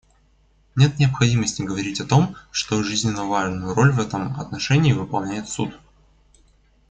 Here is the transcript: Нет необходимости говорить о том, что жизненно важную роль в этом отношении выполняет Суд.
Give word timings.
Нет 0.75 0.97
необходимости 0.97 1.61
говорить 1.61 2.01
о 2.01 2.07
том, 2.07 2.35
что 2.49 2.81
жизненно 2.81 3.25
важную 3.25 3.75
роль 3.75 3.91
в 3.91 3.99
этом 3.99 4.33
отношении 4.39 4.93
выполняет 4.93 5.47
Суд. 5.47 5.77